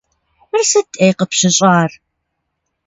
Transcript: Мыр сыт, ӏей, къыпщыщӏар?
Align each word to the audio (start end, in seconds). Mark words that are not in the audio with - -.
Мыр 0.49 0.63
сыт, 0.69 0.87
ӏей, 0.97 1.13
къыпщыщӏар? 1.17 1.91